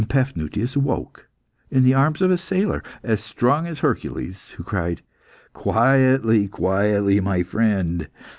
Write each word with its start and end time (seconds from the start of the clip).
And 0.01 0.09
Paphnutius 0.09 0.75
woke 0.75 1.27
in 1.69 1.83
the 1.83 1.93
arms 1.93 2.23
of 2.23 2.31
a 2.31 2.37
sailor, 2.39 2.81
as 3.03 3.23
strong 3.23 3.67
as 3.67 3.81
Hercules, 3.81 4.49
who 4.57 4.63
cried 4.63 5.03
"Quietly! 5.53 6.47
quietly! 6.47 7.19
my 7.19 7.43
friend! 7.43 8.07